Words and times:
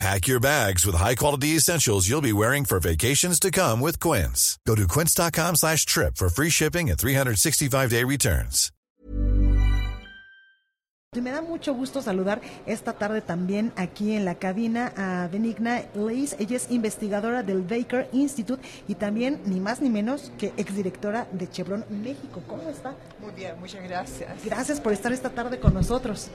Pack 0.00 0.26
your 0.26 0.40
bags 0.40 0.84
with 0.84 0.96
high-quality 0.96 1.56
essentials 1.56 2.08
you'll 2.08 2.20
be 2.20 2.32
wearing 2.32 2.64
for 2.64 2.80
vacations 2.80 3.38
to 3.40 3.50
come 3.50 3.80
with 3.80 4.00
Quince. 4.00 4.58
Go 4.66 4.74
to 4.74 4.88
quince.com 4.88 5.56
slash 5.56 5.86
trip 5.86 6.16
for 6.16 6.28
free 6.28 6.50
shipping 6.50 6.90
and 6.90 6.98
365-day 6.98 8.04
returns. 8.04 8.70
Me 11.20 11.30
da 11.30 11.42
mucho 11.42 11.72
gusto 11.74 12.02
saludar 12.02 12.40
esta 12.66 12.94
tarde 12.94 13.20
también 13.20 13.72
aquí 13.76 14.16
en 14.16 14.24
la 14.24 14.34
cabina 14.34 14.92
a 14.96 15.28
Benigna 15.28 15.84
Leis. 15.94 16.34
Ella 16.40 16.56
es 16.56 16.72
investigadora 16.72 17.44
del 17.44 17.62
Baker 17.62 18.08
Institute 18.12 18.60
y 18.88 18.96
también, 18.96 19.40
ni 19.44 19.60
más 19.60 19.80
ni 19.80 19.90
menos, 19.90 20.32
que 20.38 20.52
exdirectora 20.56 21.28
de 21.30 21.48
Chevron 21.48 21.84
México. 21.88 22.42
¿Cómo 22.48 22.68
está? 22.68 22.96
Muy 23.20 23.32
bien, 23.32 23.54
muchas 23.60 23.84
gracias. 23.84 24.44
Gracias 24.44 24.80
por 24.80 24.92
estar 24.92 25.12
esta 25.12 25.30
tarde 25.30 25.60
con 25.60 25.72
nosotros. 25.72 26.30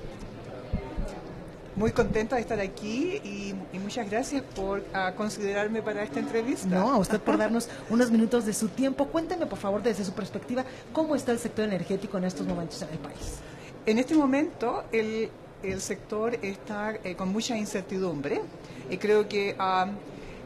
Muy 1.80 1.94
contenta 1.94 2.36
de 2.36 2.42
estar 2.42 2.60
aquí 2.60 3.22
y, 3.24 3.56
y 3.72 3.80
muchas 3.80 4.10
gracias 4.10 4.44
por 4.54 4.80
uh, 4.80 5.16
considerarme 5.16 5.82
para 5.82 6.04
esta 6.04 6.20
entrevista. 6.20 6.68
No, 6.68 6.92
a 6.92 6.98
usted 6.98 7.22
por 7.22 7.38
darnos 7.38 7.70
unos 7.90 8.12
minutos 8.12 8.46
de 8.46 8.52
su 8.52 8.68
tiempo. 8.68 9.06
Cuénteme, 9.08 9.46
por 9.46 9.58
favor, 9.58 9.82
desde 9.82 10.04
su 10.04 10.12
perspectiva, 10.12 10.66
cómo 10.92 11.16
está 11.16 11.32
el 11.32 11.40
sector 11.40 11.64
energético 11.64 12.18
en 12.18 12.26
estos 12.26 12.46
momentos 12.46 12.82
en 12.82 12.90
el 12.90 12.98
país. 12.98 13.38
En 13.86 13.98
este 13.98 14.14
momento, 14.14 14.84
el, 14.92 15.30
el 15.64 15.80
sector 15.80 16.38
está 16.42 16.96
eh, 17.02 17.16
con 17.16 17.30
mucha 17.30 17.58
incertidumbre 17.58 18.42
y 18.90 18.98
creo 18.98 19.30
que 19.30 19.56
uh, 19.58 19.90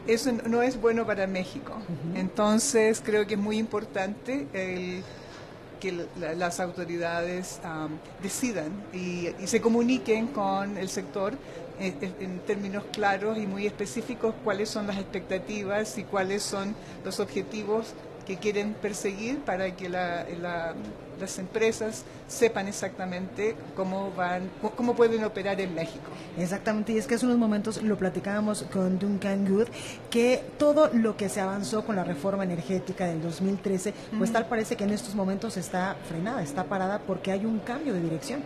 eso 0.06 0.30
no 0.46 0.62
es 0.62 0.80
bueno 0.80 1.04
para 1.04 1.26
México. 1.26 1.72
Uh 1.72 2.14
-huh. 2.14 2.20
Entonces, 2.20 3.02
creo 3.04 3.26
que 3.26 3.34
es 3.34 3.40
muy 3.40 3.58
importante 3.58 4.46
el 4.52 5.02
que 5.80 6.06
la, 6.18 6.34
las 6.34 6.60
autoridades 6.60 7.60
um, 7.64 7.92
decidan 8.22 8.72
y, 8.92 9.28
se 9.46 9.60
comuniquen 9.60 10.28
con 10.28 10.76
el 10.76 10.88
sector 10.88 11.34
en, 11.78 12.40
términos 12.40 12.84
claros 12.92 13.38
y 13.38 13.46
muy 13.46 13.66
específicos 13.66 14.34
cuáles 14.44 14.68
son 14.68 14.86
las 14.86 14.98
expectativas 14.98 15.98
y 15.98 16.04
cuáles 16.04 16.42
son 16.42 16.74
los 17.04 17.20
objetivos 17.20 17.94
que 18.24 18.36
quieren 18.36 18.74
perseguir 18.74 19.38
para 19.40 19.74
que 19.76 19.88
la, 19.88 20.26
la, 20.40 20.74
las 21.20 21.38
empresas 21.38 22.04
sepan 22.26 22.68
exactamente 22.68 23.54
cómo 23.76 24.12
van, 24.12 24.50
cómo 24.76 24.94
pueden 24.94 25.24
operar 25.24 25.60
en 25.60 25.74
México. 25.74 26.10
Exactamente, 26.38 26.92
y 26.92 26.98
es 26.98 27.06
que 27.06 27.14
hace 27.14 27.26
unos 27.26 27.38
momentos 27.38 27.82
lo 27.82 27.96
platicábamos 27.96 28.64
con 28.72 28.98
Duncan 28.98 29.46
Good, 29.46 29.68
que 30.10 30.42
todo 30.58 30.90
lo 30.92 31.16
que 31.16 31.28
se 31.28 31.40
avanzó 31.40 31.84
con 31.84 31.96
la 31.96 32.04
reforma 32.04 32.44
energética 32.44 33.06
del 33.06 33.22
2013, 33.22 33.92
pues 34.18 34.30
uh 34.30 34.32
-huh. 34.32 34.32
tal 34.32 34.46
parece 34.46 34.76
que 34.76 34.84
en 34.84 34.90
estos 34.90 35.14
momentos 35.14 35.56
está 35.56 35.96
frenada, 36.08 36.42
está 36.42 36.64
parada 36.64 36.98
porque 37.00 37.30
hay 37.32 37.44
un 37.44 37.58
cambio 37.60 37.92
de 37.92 38.00
dirección. 38.00 38.42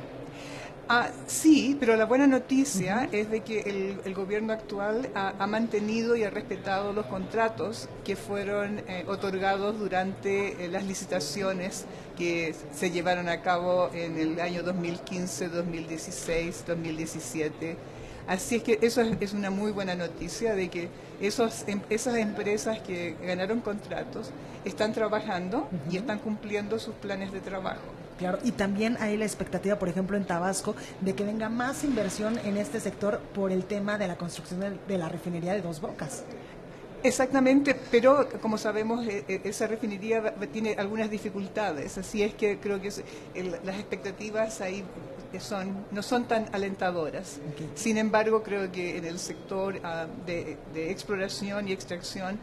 Ah, 0.90 1.10
sí, 1.26 1.76
pero 1.78 1.96
la 1.96 2.06
buena 2.06 2.26
noticia 2.26 3.08
uh 3.08 3.12
-huh. 3.12 3.14
es 3.14 3.30
de 3.30 3.40
que 3.40 3.60
el, 3.60 4.00
el 4.06 4.14
gobierno 4.14 4.54
actual 4.54 5.10
ha, 5.14 5.34
ha, 5.38 5.46
mantenido 5.46 6.16
y 6.16 6.24
ha 6.24 6.30
respetado 6.30 6.94
los 6.94 7.04
contratos 7.04 7.90
que 8.06 8.16
fueron 8.16 8.78
eh, 8.88 9.04
otorgados 9.06 9.78
durante 9.78 10.64
eh, 10.64 10.68
las 10.68 10.84
licitaciones 10.84 11.84
que 12.16 12.54
se 12.72 12.90
llevaron 12.90 13.28
a 13.28 13.42
cabo 13.42 13.90
en 13.92 14.18
el 14.18 14.40
año 14.40 14.62
2015, 14.62 15.50
2016, 15.50 16.64
2017. 16.66 17.76
Así 18.26 18.56
es 18.56 18.62
que 18.62 18.78
eso 18.80 19.02
es, 19.02 19.14
es 19.20 19.34
una 19.34 19.50
muy 19.50 19.72
buena 19.72 19.94
noticia 19.94 20.54
de 20.54 20.70
que 20.70 20.88
esos, 21.20 21.64
em, 21.68 21.82
esas 21.90 22.16
empresas 22.16 22.80
que 22.80 23.14
ganaron 23.22 23.60
contratos 23.60 24.30
están 24.64 24.94
trabajando 24.94 25.58
uh 25.58 25.76
-huh. 25.76 25.92
y 25.92 25.96
están 25.98 26.18
cumpliendo 26.18 26.78
sus 26.78 26.94
planes 26.94 27.30
de 27.30 27.40
trabajo. 27.40 28.07
Claro, 28.18 28.38
y 28.42 28.52
también 28.52 28.96
hay 29.00 29.16
la 29.16 29.24
expectativa, 29.24 29.78
por 29.78 29.88
ejemplo, 29.88 30.16
en 30.16 30.24
Tabasco, 30.24 30.74
de 31.00 31.14
que 31.14 31.24
venga 31.24 31.48
más 31.48 31.84
inversión 31.84 32.38
en 32.44 32.56
este 32.56 32.80
sector 32.80 33.20
por 33.32 33.52
el 33.52 33.64
tema 33.64 33.96
de 33.96 34.08
la 34.08 34.16
construcción 34.16 34.78
de, 34.86 34.98
la 34.98 35.08
refinería 35.08 35.52
de 35.52 35.62
Dos 35.62 35.80
Bocas. 35.80 36.24
Exactamente, 37.04 37.76
pero 37.92 38.28
como 38.42 38.58
sabemos, 38.58 39.06
esa 39.06 39.68
refinería 39.68 40.34
tiene 40.52 40.74
algunas 40.74 41.08
dificultades, 41.08 41.96
así 41.96 42.24
es 42.24 42.34
que 42.34 42.58
creo 42.58 42.80
que 42.80 42.90
las 43.64 43.76
expectativas 43.76 44.60
ahí 44.60 44.82
son, 45.38 45.86
no 45.92 46.02
son 46.02 46.24
tan 46.24 46.46
alentadoras. 46.52 47.38
Okay. 47.52 47.70
Sin 47.76 47.98
embargo, 47.98 48.42
creo 48.42 48.72
que 48.72 48.96
en 48.96 49.04
el 49.04 49.20
sector 49.20 49.76
uh, 49.76 50.26
de, 50.26 50.56
de 50.74 50.90
exploración 50.90 51.68
y 51.68 51.72
extracción, 51.72 52.38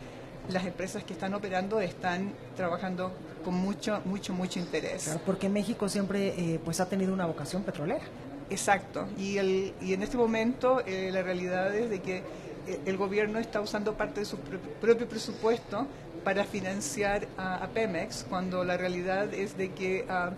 las 0.50 0.66
empresas 0.66 1.04
que 1.04 1.14
están 1.14 1.34
operando 1.34 1.82
están 1.82 2.32
trabajando 2.56 3.12
con 3.46 3.54
mucho, 3.54 4.02
mucho, 4.06 4.34
mucho 4.34 4.60
interés. 4.60 5.04
Claro, 5.04 5.22
porque 5.24 5.48
México 5.48 5.88
siempre 5.88 6.30
eh, 6.30 6.60
pues 6.66 6.80
ha 6.80 6.90
tenido 6.90 7.14
una 7.14 7.28
vocación 7.28 7.62
petrolera. 7.64 8.04
Exacto, 8.50 9.08
y, 9.18 9.38
el, 9.38 9.74
y 9.82 9.94
en 9.94 10.04
este 10.04 10.18
momento 10.18 10.82
eh, 10.86 11.10
la 11.14 11.22
realidad 11.24 11.74
es 11.74 11.90
de 11.90 12.00
que 12.00 12.18
eh, 12.18 12.80
el 12.86 12.98
gobierno 12.98 13.40
está 13.40 13.62
usando 13.62 13.94
parte 13.94 14.20
de 14.20 14.26
su 14.26 14.38
pr 14.38 14.60
propio 14.82 15.08
presupuesto 15.08 15.88
para 16.24 16.44
financiar 16.44 17.28
a, 17.38 17.64
a, 17.64 17.68
Pemex, 17.70 18.26
cuando 18.28 18.64
la 18.64 18.78
realidad 18.78 19.34
es 19.34 19.58
de 19.58 19.72
que 19.72 20.06
uh, 20.10 20.34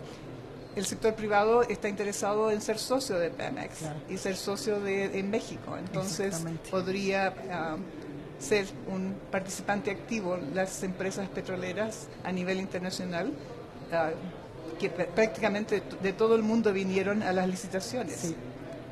el 0.76 0.84
sector 0.86 1.14
privado 1.14 1.62
está 1.62 1.88
interesado 1.88 2.50
en 2.50 2.60
ser 2.60 2.78
socio 2.78 3.18
de 3.18 3.30
Pemex 3.30 3.78
claro. 3.78 4.00
y 4.08 4.18
ser 4.18 4.36
socio 4.36 4.80
de, 4.80 5.08
de 5.08 5.22
México. 5.22 5.76
Entonces 5.78 6.44
podría... 6.70 7.34
Uh, 7.76 8.07
ser 8.38 8.66
un 8.86 9.14
participante 9.30 9.90
activo 9.90 10.38
las 10.54 10.82
empresas 10.82 11.28
petroleras 11.28 12.08
a 12.24 12.32
nivel 12.32 12.58
internacional, 12.58 13.28
uh, 13.28 14.78
que 14.78 14.90
prácticamente 14.90 15.82
de 16.02 16.12
todo 16.12 16.36
el 16.36 16.42
mundo 16.42 16.72
vinieron 16.72 17.22
a 17.22 17.32
las 17.32 17.48
licitaciones. 17.48 18.16
Sí. 18.16 18.36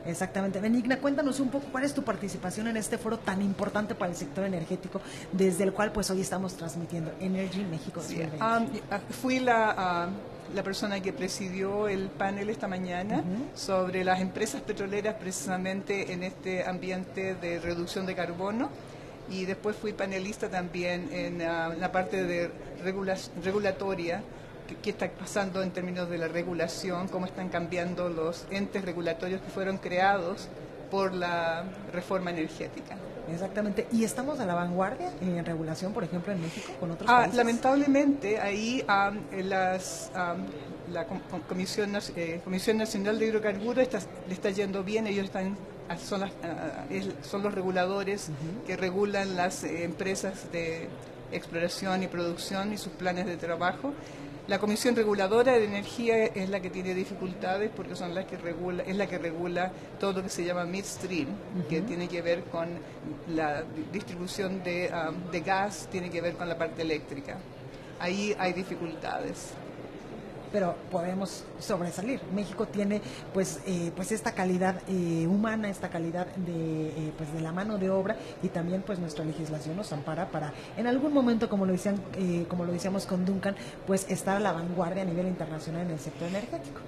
Exactamente. 0.06 0.60
Benigna, 0.60 0.98
cuéntanos 0.98 1.40
un 1.40 1.48
poco 1.48 1.66
cuál 1.72 1.84
es 1.84 1.92
tu 1.92 2.02
participación 2.02 2.68
en 2.68 2.76
este 2.76 2.96
foro 2.96 3.18
tan 3.18 3.42
importante 3.42 3.94
para 3.94 4.10
el 4.10 4.16
sector 4.16 4.44
energético, 4.44 5.00
desde 5.32 5.64
el 5.64 5.72
cual 5.72 5.92
pues 5.92 6.08
hoy 6.10 6.20
estamos 6.20 6.54
transmitiendo 6.54 7.12
Energy 7.20 7.64
México. 7.64 8.00
Sí, 8.00 8.20
um, 8.20 8.68
fui 9.10 9.40
la, 9.40 10.08
uh, 10.08 10.54
la 10.54 10.62
persona 10.62 11.00
que 11.00 11.12
presidió 11.12 11.88
el 11.88 12.08
panel 12.08 12.50
esta 12.50 12.68
mañana 12.68 13.16
uh 13.16 13.20
-huh. 13.20 13.58
sobre 13.58 14.04
las 14.04 14.20
empresas 14.20 14.60
petroleras 14.62 15.16
precisamente 15.16 16.12
en 16.12 16.22
este 16.22 16.64
ambiente 16.64 17.34
de 17.34 17.58
reducción 17.58 18.06
de 18.06 18.14
carbono 18.14 18.68
y 19.30 19.44
después 19.44 19.76
fui 19.76 19.92
panelista 19.92 20.48
también 20.48 21.08
en 21.12 21.36
uh, 21.36 21.78
la 21.78 21.90
parte 21.92 22.24
de 22.24 22.50
regula 22.82 23.16
regulatoria, 23.42 24.22
que, 24.82 24.90
está 24.90 25.08
pasando 25.10 25.62
en 25.62 25.70
términos 25.70 26.08
de 26.08 26.18
la 26.18 26.28
regulación, 26.28 27.08
cómo 27.08 27.26
están 27.26 27.48
cambiando 27.48 28.08
los 28.08 28.46
entes 28.50 28.84
regulatorios 28.84 29.40
que 29.40 29.48
fueron 29.48 29.78
creados 29.78 30.48
por 30.90 31.12
la 31.14 31.64
reforma 31.92 32.30
energética. 32.30 32.96
Exactamente. 33.32 33.88
¿Y 33.90 34.04
estamos 34.04 34.38
a 34.38 34.46
la 34.46 34.54
vanguardia 34.54 35.10
en 35.20 35.44
regulación, 35.44 35.92
por 35.92 36.04
ejemplo, 36.04 36.32
en 36.32 36.40
México 36.40 36.72
con 36.78 36.92
otros 36.92 37.10
ah, 37.10 37.18
países? 37.18 37.36
Lamentablemente, 37.36 38.38
ahí 38.38 38.84
um, 38.88 39.46
las, 39.48 40.12
um, 40.14 40.92
la 40.92 41.06
Comisión, 41.48 41.92
eh, 42.14 42.40
Comisión 42.44 42.76
Nacional 42.76 43.18
de 43.18 43.26
Hidrocarburos 43.26 43.82
está, 43.82 43.98
le 44.28 44.34
está 44.34 44.50
yendo 44.50 44.84
bien, 44.84 45.08
ellos 45.08 45.24
están 45.24 45.56
son, 45.98 46.20
las, 46.20 46.32
son 47.22 47.42
los 47.42 47.54
reguladores 47.54 48.28
uh 48.28 48.32
-huh. 48.32 48.66
que 48.66 48.76
regulan 48.76 49.36
las 49.36 49.64
eh, 49.64 49.84
empresas 49.84 50.50
de 50.52 50.88
exploración 51.32 52.02
y 52.02 52.06
producción 52.08 52.72
y 52.72 52.78
sus 52.78 52.92
planes 52.92 53.26
de 53.26 53.36
trabajo. 53.36 53.92
La 54.48 54.60
Comisión 54.60 54.94
Reguladora 54.94 55.58
de 55.58 55.64
Energía 55.64 56.26
es 56.26 56.48
la 56.50 56.60
que 56.60 56.70
tiene 56.70 56.94
dificultades 56.94 57.68
porque 57.74 57.96
son 57.96 58.14
las 58.14 58.26
que 58.26 58.36
regula, 58.36 58.84
es 58.84 58.96
la 58.96 59.08
que 59.08 59.18
regula 59.18 59.72
todo 59.98 60.12
lo 60.12 60.22
que 60.22 60.28
se 60.28 60.44
llama 60.44 60.64
midstream, 60.64 61.28
uh 61.28 61.32
-huh. 61.32 61.66
que 61.66 61.80
tiene 61.82 62.06
que 62.06 62.22
ver 62.22 62.44
con 62.44 62.68
la 63.28 63.64
distribución 63.92 64.62
de, 64.62 64.88
um, 64.92 65.30
de 65.32 65.40
gas, 65.40 65.88
tiene 65.90 66.10
que 66.10 66.20
ver 66.20 66.34
con 66.36 66.48
la 66.48 66.56
parte 66.56 66.82
eléctrica. 66.82 67.38
Ahí 67.98 68.36
hay 68.38 68.52
dificultades 68.52 69.52
pero 70.56 70.74
podemos 70.90 71.44
sobresalir. 71.60 72.18
México 72.34 72.66
tiene 72.66 73.02
pues 73.34 73.60
eh, 73.66 73.92
pues 73.94 74.10
esta 74.10 74.32
calidad 74.32 74.80
eh, 74.88 75.26
humana, 75.26 75.68
esta 75.68 75.90
calidad 75.90 76.26
de 76.34 76.88
eh, 76.88 77.12
pues 77.14 77.30
de 77.34 77.42
la 77.42 77.52
mano 77.52 77.76
de 77.76 77.90
obra 77.90 78.16
y 78.42 78.48
también 78.48 78.80
pues 78.80 78.98
nuestra 78.98 79.22
legislación 79.22 79.76
nos 79.76 79.92
ampara 79.92 80.30
para 80.30 80.54
en 80.78 80.86
algún 80.86 81.12
momento 81.12 81.50
como 81.50 81.66
lo 81.66 81.72
decían 81.72 82.00
como 82.48 82.64
lo 82.64 82.72
decíamos 82.72 83.04
con 83.04 83.26
Duncan 83.26 83.54
pues 83.86 84.06
estar 84.08 84.38
a 84.38 84.40
la 84.40 84.52
vanguardia 84.52 85.02
a 85.02 85.04
nivel 85.04 85.26
internacional 85.26 85.82
en 85.82 85.90
el 85.90 86.00
sector 86.00 86.26
energético. 86.26 86.80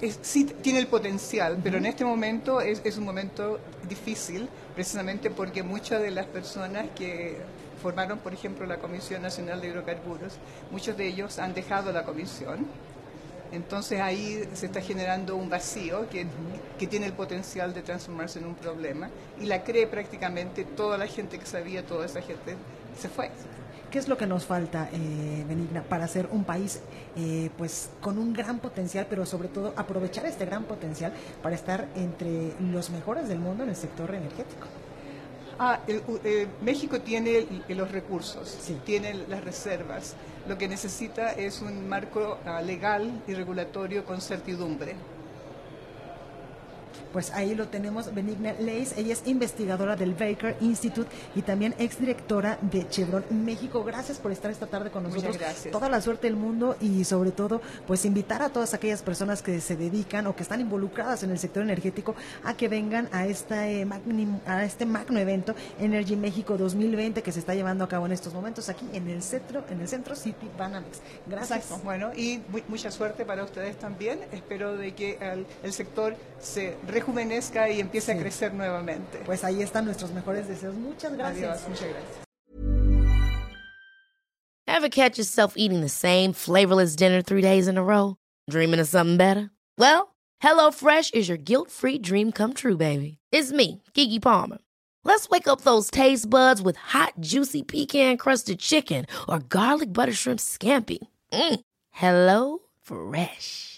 Es, 0.00 0.18
sí 0.22 0.44
tiene 0.44 0.80
el 0.80 0.88
potencial, 0.88 1.52
uh 1.52 1.56
-huh. 1.56 1.62
pero 1.62 1.78
en 1.78 1.86
este 1.86 2.04
momento 2.04 2.60
es, 2.60 2.82
es 2.84 2.98
un 2.98 3.04
momento 3.04 3.60
difícil, 3.88 4.48
precisamente 4.74 5.30
porque 5.30 5.62
muchas 5.62 6.02
de 6.02 6.10
las 6.10 6.26
personas 6.26 6.86
que 6.96 7.36
formaron, 7.78 8.18
por 8.18 8.34
ejemplo, 8.34 8.66
la 8.66 8.78
Comisión 8.78 9.22
Nacional 9.22 9.60
de 9.60 9.68
Hidrocarburos, 9.68 10.34
muchos 10.70 10.96
de 10.96 11.06
ellos 11.06 11.38
han 11.38 11.54
dejado 11.54 11.92
la 11.92 12.04
comisión 12.04 12.66
Entonces 13.52 14.00
ahí 14.00 14.48
se 14.52 14.66
está 14.66 14.80
generando 14.80 15.36
un 15.36 15.48
vacío 15.48 16.08
que, 16.10 16.26
que, 16.78 16.86
tiene 16.86 17.06
el 17.06 17.12
potencial 17.12 17.72
de 17.72 17.82
transformarse 17.82 18.38
en 18.38 18.46
un 18.46 18.54
problema 18.54 19.08
y 19.40 19.46
la 19.46 19.64
cree 19.64 19.86
prácticamente 19.86 20.64
toda 20.64 20.98
la 20.98 21.06
gente 21.06 21.38
que 21.38 21.46
sabía, 21.46 21.84
toda 21.84 22.06
esa 22.06 22.20
gente 22.20 22.56
se 23.00 23.08
fue. 23.08 23.30
¿Qué 23.90 23.98
es 23.98 24.06
lo 24.06 24.18
que 24.18 24.26
nos 24.26 24.44
falta, 24.44 24.90
eh, 24.92 25.44
Benigna, 25.48 25.82
para 25.82 26.06
ser 26.08 26.28
un 26.30 26.44
país 26.44 26.80
eh, 27.16 27.48
pues 27.56 27.88
con 28.02 28.18
un 28.18 28.34
gran 28.34 28.58
potencial, 28.58 29.06
pero 29.08 29.24
sobre 29.24 29.48
todo 29.48 29.72
aprovechar 29.76 30.26
este 30.26 30.44
gran 30.44 30.64
potencial 30.64 31.14
para 31.42 31.54
estar 31.54 31.88
entre 31.96 32.52
los 32.60 32.90
mejores 32.90 33.28
del 33.28 33.38
mundo 33.38 33.64
en 33.64 33.70
el 33.70 33.76
sector 33.76 34.14
energético? 34.14 34.66
Ah, 35.60 35.80
eh, 35.88 36.46
México 36.62 37.00
tiene 37.00 37.46
los 37.68 37.90
recursos, 37.90 38.56
tiene 38.84 39.14
las 39.28 39.42
reservas. 39.42 40.14
Lo 40.48 40.56
que 40.56 40.68
necesita 40.68 41.32
es 41.32 41.60
un 41.62 41.88
marco 41.88 42.38
ah, 42.46 42.62
legal 42.62 43.22
y 43.26 43.34
regulatorio 43.34 44.04
con 44.04 44.20
certidumbre 44.20 44.94
pues 47.12 47.30
ahí 47.32 47.54
lo 47.54 47.68
tenemos, 47.68 48.14
Benigna 48.14 48.52
Leis, 48.52 48.94
ella 48.96 49.12
es 49.12 49.22
investigadora 49.26 49.96
del 49.96 50.14
Baker 50.14 50.56
Institute 50.60 51.08
y 51.34 51.42
también 51.42 51.74
exdirectora 51.78 52.58
de 52.62 52.88
Chevron 52.88 53.24
México. 53.30 53.84
Gracias 53.84 54.18
por 54.18 54.32
estar 54.32 54.50
esta 54.50 54.66
tarde 54.66 54.90
con 54.90 55.04
nosotros. 55.04 55.34
Muchas 55.34 55.40
gracias. 55.40 55.72
Toda 55.72 55.88
la 55.88 56.00
suerte 56.00 56.26
del 56.26 56.36
mundo 56.36 56.76
y 56.80 57.04
sobre 57.04 57.30
todo, 57.30 57.60
pues 57.86 58.04
invitar 58.04 58.42
a 58.42 58.48
todas 58.50 58.74
aquellas 58.74 59.02
personas 59.02 59.42
que 59.42 59.60
se 59.60 59.76
dedican 59.76 60.26
o 60.26 60.36
que 60.36 60.42
están 60.42 60.60
involucradas 60.60 61.22
en 61.22 61.30
el 61.30 61.38
sector 61.38 61.62
energético 61.62 62.14
a 62.44 62.54
que 62.54 62.68
vengan 62.68 63.08
a, 63.12 63.26
esta, 63.26 63.68
eh, 63.68 63.86
a 64.46 64.64
este 64.64 64.86
magno 64.86 65.18
evento 65.18 65.54
Energy 65.78 66.16
México 66.16 66.56
2020 66.56 67.22
que 67.22 67.32
se 67.32 67.40
está 67.40 67.54
llevando 67.54 67.84
a 67.84 67.88
cabo 67.88 68.06
en 68.06 68.12
estos 68.12 68.34
momentos 68.34 68.68
aquí 68.68 68.86
en 68.92 69.08
el 69.08 69.22
centro, 69.22 69.64
en 69.70 69.80
el 69.80 69.88
centro 69.88 70.14
City 70.14 70.48
Banamex. 70.58 71.00
Gracias. 71.26 71.82
Bueno, 71.82 72.10
y 72.14 72.40
mucha 72.68 72.90
suerte 72.90 73.24
para 73.24 73.44
ustedes 73.44 73.78
también. 73.78 74.20
Espero 74.32 74.76
de 74.76 74.94
que 74.94 75.18
el, 75.20 75.46
el 75.62 75.72
sector 75.72 76.16
se 76.40 76.76
rejuvenezca 77.00 77.70
y 77.70 77.80
empiece 77.80 78.12
sí. 78.12 78.18
a 78.18 78.20
crecer 78.20 78.54
nuevamente. 78.54 79.18
Pues 79.24 79.44
ahí 79.44 79.62
están 79.62 79.84
nuestros 79.84 80.10
mejores 80.12 80.48
deseos. 80.48 80.74
Muchas 80.74 81.12
gracias. 81.16 81.62
Adiós, 81.62 81.68
muchas 81.68 81.88
gracias. 81.88 82.24
Ever 84.66 84.90
catch 84.90 85.18
yourself 85.18 85.54
eating 85.56 85.80
the 85.80 85.88
same 85.88 86.32
flavorless 86.32 86.94
dinner 86.94 87.22
three 87.22 87.42
days 87.42 87.66
in 87.66 87.78
a 87.78 87.82
row? 87.82 88.16
Dreaming 88.48 88.80
of 88.80 88.86
something 88.86 89.16
better? 89.16 89.50
Well, 89.76 90.14
HelloFresh 90.42 91.14
is 91.14 91.28
your 91.28 91.38
guilt-free 91.38 91.98
dream 91.98 92.32
come 92.32 92.54
true, 92.54 92.76
baby. 92.76 93.18
It's 93.32 93.50
me, 93.50 93.82
Kiki 93.94 94.20
Palmer. 94.20 94.58
Let's 95.04 95.28
wake 95.30 95.48
up 95.48 95.62
those 95.62 95.90
taste 95.90 96.28
buds 96.28 96.60
with 96.60 96.76
hot, 96.76 97.14
juicy 97.18 97.62
pecan-crusted 97.62 98.58
chicken 98.58 99.06
or 99.28 99.40
garlic 99.40 99.92
butter 99.92 100.12
shrimp 100.12 100.38
scampi. 100.38 100.98
Mm. 101.32 101.60
Hello 101.90 102.58
Fresh. 102.82 103.77